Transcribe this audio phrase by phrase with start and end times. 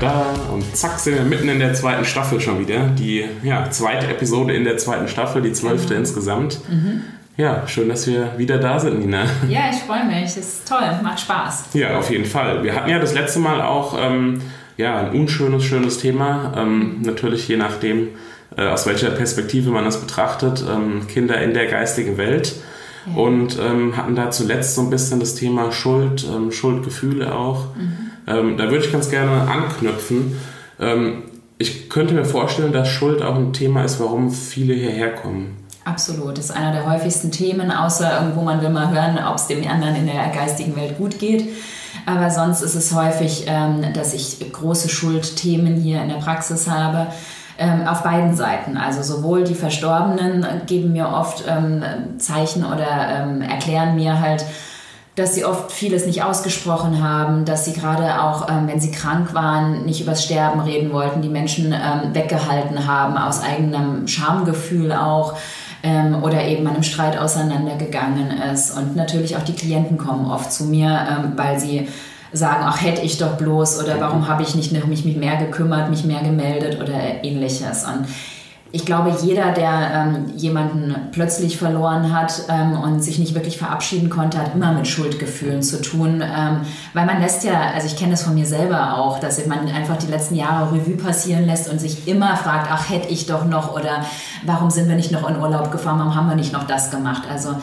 [0.00, 0.34] Tada!
[0.52, 2.88] Und zack, sind wir mitten in der zweiten Staffel schon wieder.
[2.88, 6.00] Die ja, zweite Episode in der zweiten Staffel, die zwölfte mhm.
[6.00, 6.60] insgesamt.
[6.68, 7.02] Mhm.
[7.36, 9.24] Ja, schön, dass wir wieder da sind, Nina.
[9.48, 10.24] Ja, ich freue mich.
[10.24, 11.66] Es ist toll, macht Spaß.
[11.74, 12.64] Ja, auf jeden Fall.
[12.64, 14.40] Wir hatten ja das letzte Mal auch ähm,
[14.76, 16.52] ja, ein unschönes, schönes Thema.
[16.56, 18.08] Ähm, natürlich je nachdem,
[18.56, 20.64] äh, aus welcher Perspektive man das betrachtet.
[20.68, 22.56] Ähm, Kinder in der geistigen Welt.
[23.06, 23.22] Ja.
[23.22, 27.76] Und ähm, hatten da zuletzt so ein bisschen das Thema Schuld, ähm, Schuldgefühle auch.
[27.76, 28.10] Mhm.
[28.26, 30.38] Ähm, da würde ich ganz gerne anknüpfen.
[31.58, 35.64] ich könnte mir vorstellen, dass Schuld auch ein Thema ist, warum viele hierher kommen.
[35.84, 39.46] Absolut, das ist einer der häufigsten Themen, außer irgendwo man will mal hören, ob es
[39.46, 41.48] dem anderen in der geistigen Welt gut geht.
[42.06, 47.08] Aber sonst ist es häufig, ähm, dass ich große Schuldthemen hier in der Praxis habe.
[47.56, 48.76] Ähm, auf beiden Seiten.
[48.76, 51.84] Also sowohl die Verstorbenen geben mir oft ähm,
[52.18, 52.84] Zeichen oder
[53.48, 54.44] erklären mir halt,
[55.16, 59.32] dass sie oft vieles nicht ausgesprochen haben, dass sie gerade auch, ähm, wenn sie krank
[59.32, 65.36] waren, nicht übers Sterben reden wollten, die Menschen ähm, weggehalten haben, aus eigenem Schamgefühl auch
[65.84, 68.76] ähm, oder eben einem Streit auseinandergegangen ist.
[68.76, 71.88] Und natürlich auch die Klienten kommen oft zu mir, ähm, weil sie
[72.32, 76.04] sagen, ach hätte ich doch bloß oder warum habe ich nicht mich mehr gekümmert, mich
[76.04, 77.84] mehr gemeldet oder ähnliches.
[77.84, 78.06] Und
[78.74, 84.10] ich glaube, jeder, der ähm, jemanden plötzlich verloren hat ähm, und sich nicht wirklich verabschieden
[84.10, 86.20] konnte, hat immer mit Schuldgefühlen zu tun.
[86.20, 89.68] Ähm, weil man lässt ja, also ich kenne es von mir selber auch, dass man
[89.68, 93.44] einfach die letzten Jahre Revue passieren lässt und sich immer fragt, ach, hätte ich doch
[93.44, 94.04] noch oder
[94.44, 97.22] warum sind wir nicht noch in Urlaub gefahren, warum haben wir nicht noch das gemacht?
[97.30, 97.54] Also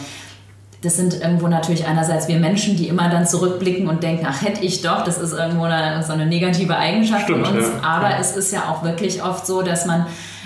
[0.82, 4.64] das sind irgendwo natürlich einerseits wir Menschen, die immer dann zurückblicken und denken, ach hätte
[4.64, 7.68] ich doch, das ist irgendwo eine, so eine negative Eigenschaft Stimmt, von uns.
[7.68, 7.88] Ja.
[7.88, 8.18] Aber ja.
[8.18, 10.06] es ist ja auch wirklich oft so, dass man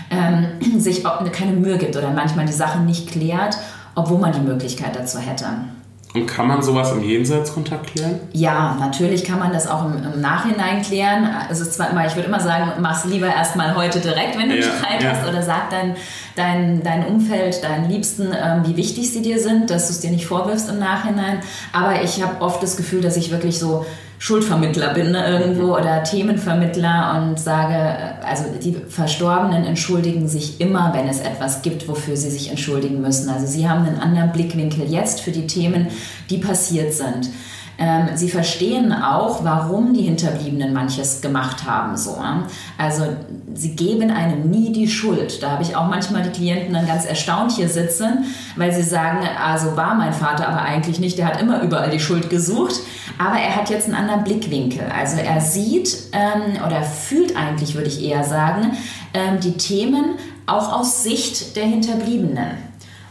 [0.10, 0.48] ähm,
[0.80, 3.58] sich keine Mühe gibt oder manchmal die Sachen nicht klärt,
[3.96, 5.48] obwohl man die Möglichkeit dazu hätte.
[6.16, 8.22] Und kann man sowas im Jenseitskontakt klären?
[8.32, 11.30] Ja, natürlich kann man das auch im, im Nachhinein klären.
[11.50, 14.56] Also zwar immer, ich würde immer sagen, mach es lieber erstmal heute direkt, wenn du
[14.56, 15.10] ja, Streit ja.
[15.10, 15.98] hast, oder sag dein,
[16.38, 20.12] dein, dein Umfeld, deinen Liebsten, ähm, wie wichtig sie dir sind, dass du es dir
[20.12, 21.40] nicht vorwirfst im Nachhinein.
[21.74, 23.86] Aber ich habe oft das Gefühl, dass ich wirklich so
[24.18, 31.08] Schuldvermittler bin ne, irgendwo oder Themenvermittler und sage, also die Verstorbenen entschuldigen sich immer, wenn
[31.08, 33.30] es etwas gibt, wofür sie sich entschuldigen müssen.
[33.30, 35.88] Also sie haben einen anderen Blickwinkel jetzt für die Themen,
[36.30, 37.30] die passiert sind.
[37.78, 41.98] Ähm, sie verstehen auch, warum die Hinterbliebenen manches gemacht haben.
[41.98, 42.18] So.
[42.78, 43.04] Also
[43.54, 45.44] sie geben einem nie die Schuld.
[45.44, 49.28] Da habe ich auch manchmal die Klienten dann ganz erstaunt hier sitzen, weil sie sagen,
[49.44, 52.76] also war mein Vater aber eigentlich nicht, der hat immer überall die Schuld gesucht,
[53.18, 54.84] aber er hat jetzt einen anderen Blickwinkel.
[54.96, 58.78] Also er sieht ähm, oder fühlt eigentlich, würde ich eher sagen,
[59.14, 60.16] ähm, die Themen
[60.46, 62.66] auch aus Sicht der Hinterbliebenen.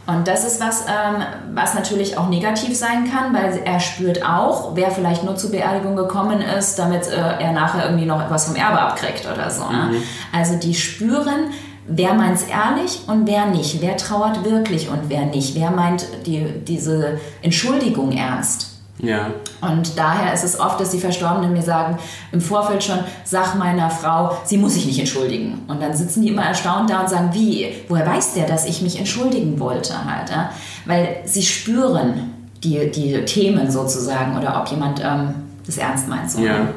[0.06, 1.22] Und das ist was, ähm,
[1.54, 5.96] was natürlich auch negativ sein kann, weil er spürt auch, wer vielleicht nur zur Beerdigung
[5.96, 9.62] gekommen ist, damit äh, er nachher irgendwie noch etwas vom Erbe abkriegt oder so.
[9.70, 9.92] Ne?
[9.92, 10.02] Mhm.
[10.30, 11.50] Also die spüren,
[11.86, 16.06] wer meint es ehrlich und wer nicht, wer trauert wirklich und wer nicht, wer meint
[16.26, 18.73] die, diese Entschuldigung ernst.
[18.98, 19.30] Ja.
[19.60, 21.98] Und daher ist es oft, dass die Verstorbenen mir sagen,
[22.32, 25.62] im Vorfeld schon, sag meiner Frau, sie muss sich nicht entschuldigen.
[25.66, 27.74] Und dann sitzen die immer erstaunt da und sagen, wie?
[27.88, 29.94] Woher weiß der, dass ich mich entschuldigen wollte?
[30.04, 30.50] Halt, ja?
[30.86, 35.34] Weil sie spüren die, die Themen sozusagen oder ob jemand ähm,
[35.66, 36.30] das ernst meint.
[36.30, 36.40] So.
[36.40, 36.68] Ja.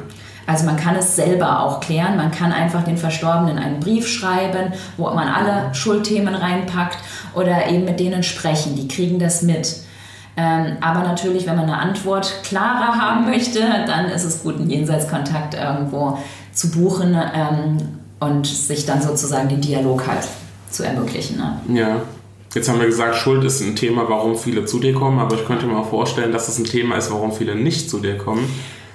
[0.46, 2.16] Also man kann es selber auch klären.
[2.16, 6.98] Man kann einfach den Verstorbenen einen Brief schreiben, wo man alle Schuldthemen reinpackt
[7.34, 8.74] oder eben mit denen sprechen.
[8.74, 9.82] Die kriegen das mit.
[10.40, 14.70] Ähm, aber natürlich, wenn man eine Antwort klarer haben möchte, dann ist es gut, einen
[14.70, 16.16] Jenseitskontakt irgendwo
[16.52, 17.78] zu buchen ähm,
[18.20, 20.28] und sich dann sozusagen den Dialog halt
[20.70, 21.38] zu ermöglichen.
[21.38, 21.80] Ne?
[21.80, 21.96] Ja.
[22.54, 25.44] Jetzt haben wir gesagt, Schuld ist ein Thema, warum viele zu dir kommen, aber ich
[25.44, 28.48] könnte mir auch vorstellen, dass es ein Thema ist, warum viele nicht zu dir kommen.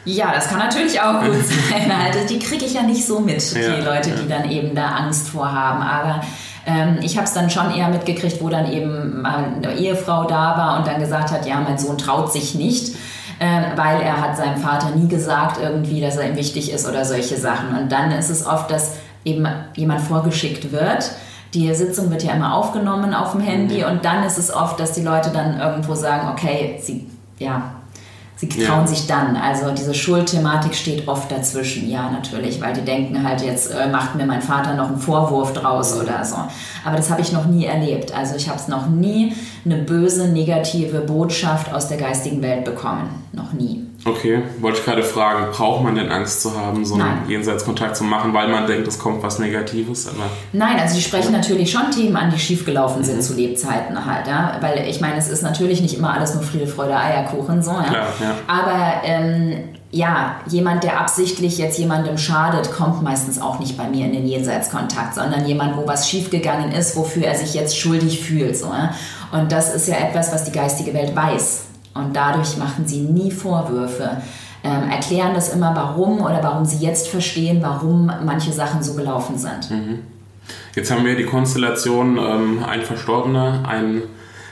[0.06, 1.36] Ja, das kann natürlich auch gut
[1.70, 1.92] sein.
[1.92, 4.16] Also die kriege ich ja nicht so mit, die ja, Leute, ja.
[4.16, 5.82] die dann eben da Angst vorhaben.
[5.82, 6.22] Aber
[6.66, 10.78] ähm, ich habe es dann schon eher mitgekriegt, wo dann eben eine Ehefrau da war
[10.78, 12.96] und dann gesagt hat, ja, mein Sohn traut sich nicht.
[13.40, 17.04] Äh, weil er hat seinem Vater nie gesagt irgendwie, dass er ihm wichtig ist oder
[17.04, 17.76] solche Sachen.
[17.76, 21.12] Und dann ist es oft, dass eben jemand vorgeschickt wird.
[21.54, 23.92] Die Sitzung wird ja immer aufgenommen auf dem Handy mhm.
[23.92, 27.74] und dann ist es oft, dass die Leute dann irgendwo sagen, okay, sie, ja,
[28.44, 28.88] Sie trauen ja.
[28.88, 29.38] sich dann.
[29.38, 34.16] Also diese Schuldthematik steht oft dazwischen, ja natürlich, weil die denken halt, jetzt äh, macht
[34.16, 36.36] mir mein Vater noch einen Vorwurf draus oder so.
[36.84, 38.14] Aber das habe ich noch nie erlebt.
[38.14, 43.10] Also ich habe es noch nie eine böse, negative Botschaft aus der geistigen Welt bekommen.
[43.32, 43.83] Noch nie.
[44.06, 47.30] Okay, wollte ich gerade fragen, braucht man denn Angst zu haben, so einen Nein.
[47.30, 50.08] Jenseitskontakt zu machen, weil man denkt, es kommt was Negatives?
[50.08, 53.22] Aber Nein, also die sprechen natürlich schon Themen an, die schiefgelaufen sind mhm.
[53.22, 54.58] zu Lebzeiten halt, ja?
[54.60, 57.84] weil ich meine, es ist natürlich nicht immer alles nur Friede, Freude, Eierkuchen, so, ja?
[57.84, 58.36] Klar, ja.
[58.48, 64.06] aber ähm, ja, jemand, der absichtlich jetzt jemandem schadet, kommt meistens auch nicht bei mir
[64.06, 68.58] in den Jenseitskontakt, sondern jemand, wo was schiefgegangen ist, wofür er sich jetzt schuldig fühlt.
[68.58, 68.94] So, ja?
[69.32, 71.66] Und das ist ja etwas, was die geistige Welt weiß.
[71.94, 74.22] Und dadurch machen sie nie Vorwürfe,
[74.64, 79.38] ähm, erklären das immer, warum oder warum sie jetzt verstehen, warum manche Sachen so gelaufen
[79.38, 79.70] sind.
[79.70, 80.00] Mhm.
[80.76, 84.04] Jetzt haben wir die Konstellation, ähm, ein Verstorbener, ein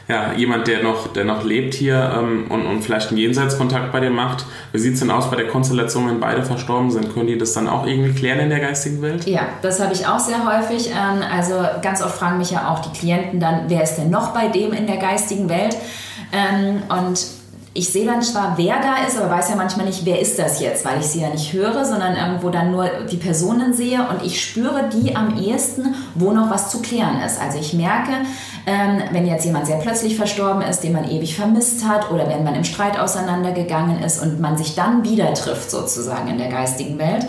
[0.07, 4.01] ja, jemand, der noch, der noch lebt hier ähm, und, und vielleicht einen Jenseitskontakt bei
[4.01, 4.45] dir macht.
[4.73, 7.13] Wie sieht es denn aus bei der Konstellation, wenn beide verstorben sind?
[7.13, 9.25] Können die das dann auch irgendwie klären in der geistigen Welt?
[9.25, 10.89] Ja, das habe ich auch sehr häufig.
[10.89, 14.33] Ähm, also ganz oft fragen mich ja auch die Klienten dann, wer ist denn noch
[14.33, 15.77] bei dem in der geistigen Welt?
[16.31, 17.19] Ähm, und
[17.73, 20.59] ich sehe dann zwar, wer da ist, aber weiß ja manchmal nicht, wer ist das
[20.59, 24.25] jetzt, weil ich sie ja nicht höre, sondern irgendwo dann nur die Personen sehe und
[24.25, 27.39] ich spüre die am ehesten, wo noch was zu klären ist.
[27.39, 28.11] Also ich merke,
[28.65, 32.43] ähm, wenn jetzt jemand sehr plötzlich verstorben ist, den man ewig vermisst hat oder wenn
[32.43, 36.99] man im Streit auseinandergegangen ist und man sich dann wieder trifft sozusagen in der geistigen
[36.99, 37.25] Welt,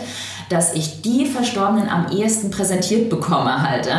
[0.49, 3.89] dass ich die Verstorbenen am ehesten präsentiert bekomme halt.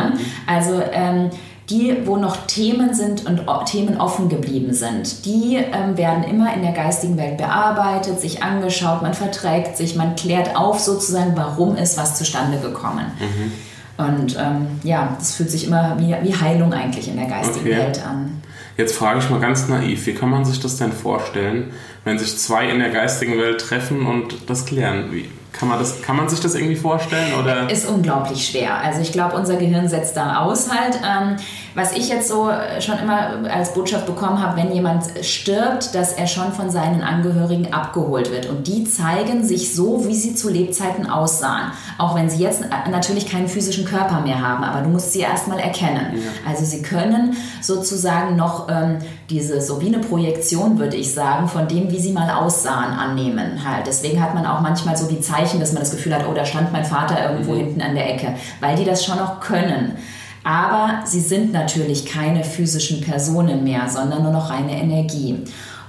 [0.45, 1.31] Also ähm,
[1.69, 6.61] die, wo noch Themen sind und Themen offen geblieben sind, die ähm, werden immer in
[6.61, 11.97] der geistigen Welt bearbeitet, sich angeschaut, man verträgt sich, man klärt auf sozusagen, warum ist
[11.97, 13.05] was zustande gekommen.
[13.19, 13.51] Mhm.
[13.97, 17.77] Und ähm, ja, das fühlt sich immer wie, wie Heilung eigentlich in der geistigen okay.
[17.77, 18.41] Welt an.
[18.77, 21.71] Jetzt frage ich mal ganz naiv, wie kann man sich das denn vorstellen,
[22.03, 25.13] wenn sich zwei in der geistigen Welt treffen und das klären?
[25.13, 27.33] Wie, kann man, das, kann man sich das irgendwie vorstellen?
[27.39, 27.69] Oder?
[27.69, 28.75] Ist unglaublich schwer.
[28.75, 30.99] Also ich glaube, unser Gehirn setzt da aus halt.
[31.03, 31.37] Ähm,
[31.75, 32.49] was ich jetzt so
[32.79, 37.73] schon immer als Botschaft bekommen habe, wenn jemand stirbt, dass er schon von seinen Angehörigen
[37.73, 38.47] abgeholt wird.
[38.47, 41.71] Und die zeigen sich so, wie sie zu Lebzeiten aussahen.
[41.97, 45.59] Auch wenn sie jetzt natürlich keinen physischen Körper mehr haben, aber du musst sie erstmal
[45.59, 46.13] erkennen.
[46.13, 46.49] Ja.
[46.49, 48.99] Also sie können sozusagen noch ähm,
[49.29, 53.67] diese, so wie eine Projektion, würde ich sagen, von dem, wie sie mal aussahen, annehmen.
[53.67, 53.85] Halt.
[53.87, 56.45] Deswegen hat man auch manchmal so die Zeichen, dass man das Gefühl hat, oh, da
[56.45, 57.57] stand mein Vater irgendwo mhm.
[57.57, 59.97] hinten an der Ecke, weil die das schon noch können.
[60.45, 65.39] Aber sie sind natürlich keine physischen Personen mehr, sondern nur noch reine Energie.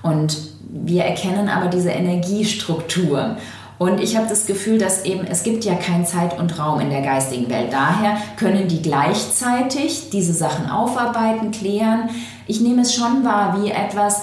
[0.02, 0.38] Und
[0.70, 3.36] wir erkennen aber diese Energiestruktur.
[3.78, 6.88] Und ich habe das Gefühl, dass eben es gibt ja kein Zeit und Raum in
[6.88, 7.70] der geistigen Welt.
[7.70, 12.08] Daher können die gleichzeitig diese Sachen aufarbeiten, klären.
[12.46, 14.22] Ich nehme es schon wahr wie etwas,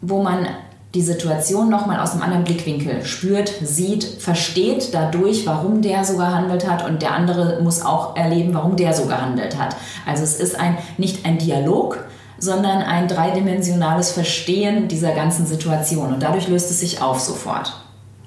[0.00, 0.46] wo man
[0.94, 6.68] die Situation nochmal aus einem anderen Blickwinkel spürt, sieht, versteht dadurch, warum der so gehandelt
[6.68, 9.74] hat und der andere muss auch erleben, warum der so gehandelt hat.
[10.06, 12.04] Also es ist ein, nicht ein Dialog,
[12.38, 17.72] sondern ein dreidimensionales Verstehen dieser ganzen Situation und dadurch löst es sich auf sofort.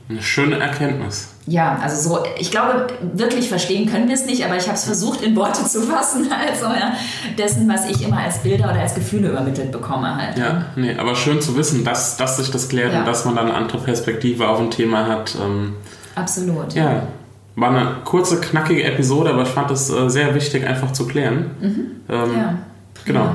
[0.07, 1.29] Eine schöne Erkenntnis.
[1.47, 4.85] Ja, also so, ich glaube, wirklich verstehen können wir es nicht, aber ich habe es
[4.85, 6.93] versucht in Worte zu fassen, also ja,
[7.37, 10.37] dessen, was ich immer als Bilder oder als Gefühle übermittelt bekomme halt.
[10.37, 12.99] Ja, nee, aber schön zu wissen, dass, dass sich das klärt ja.
[12.99, 15.35] und dass man dann eine andere Perspektive auf ein Thema hat.
[15.43, 15.73] Ähm,
[16.15, 16.73] Absolut.
[16.73, 17.07] Ja,
[17.55, 21.51] war eine kurze, knackige Episode, aber ich fand es äh, sehr wichtig, einfach zu klären.
[21.59, 21.85] Mhm.
[22.09, 22.57] Ähm, ja.
[23.05, 23.29] Genau.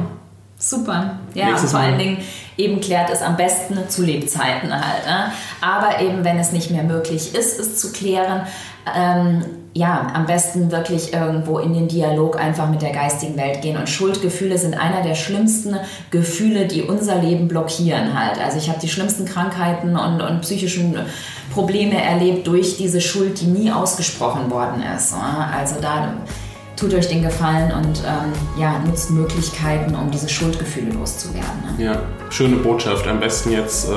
[0.59, 1.19] Super.
[1.35, 2.19] Ja, vor allen Dingen
[2.61, 5.07] eben klärt es am besten zu Lebzeiten halt.
[5.07, 5.33] Ne?
[5.61, 8.43] Aber eben, wenn es nicht mehr möglich ist, es zu klären,
[8.97, 13.77] ähm, ja, am besten wirklich irgendwo in den Dialog einfach mit der geistigen Welt gehen.
[13.77, 15.77] Und Schuldgefühle sind einer der schlimmsten
[16.11, 18.41] Gefühle, die unser Leben blockieren halt.
[18.45, 20.99] Also ich habe die schlimmsten Krankheiten und, und psychischen
[21.55, 25.13] Probleme erlebt durch diese Schuld, die nie ausgesprochen worden ist.
[25.13, 25.49] Ne?
[25.57, 26.15] Also da
[26.81, 31.77] tut euch den Gefallen und ähm, ja, nutzt Möglichkeiten, um diese Schuldgefühle loszuwerden.
[31.77, 31.85] Ne?
[31.85, 33.07] Ja, schöne Botschaft.
[33.07, 33.93] Am besten jetzt äh,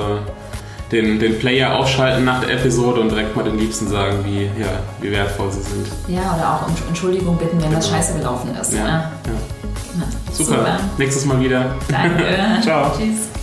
[0.92, 4.80] den, den Player ausschalten nach der Episode und direkt mal den Liebsten sagen, wie, ja,
[5.00, 5.88] wie wertvoll sie sind.
[6.08, 7.76] Ja, oder auch um Entschuldigung bitten, wenn genau.
[7.78, 8.74] das scheiße gelaufen ist.
[8.74, 8.92] Ja, ne?
[9.28, 10.04] ja.
[10.34, 10.56] Super.
[10.56, 10.80] Super.
[10.98, 11.76] Nächstes Mal wieder.
[11.88, 12.26] Danke.
[12.62, 12.92] Ciao.
[12.98, 13.43] Tschüss.